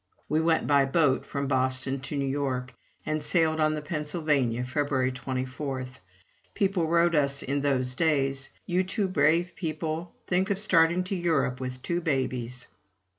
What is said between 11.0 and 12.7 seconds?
to Europe with two babies!"